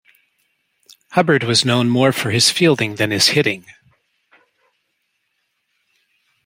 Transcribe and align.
Hubbard 1.11 1.43
was 1.43 1.63
known 1.63 1.87
more 1.87 2.11
for 2.11 2.31
his 2.31 2.49
fielding 2.49 2.95
than 2.95 3.11
his 3.11 3.27
hitting. 3.27 3.67